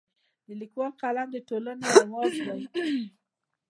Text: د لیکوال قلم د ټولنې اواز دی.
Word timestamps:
د 0.45 0.47
لیکوال 0.61 0.91
قلم 1.01 1.27
د 1.31 1.37
ټولنې 1.49 1.87
اواز 2.03 2.33
دی. 2.45 2.61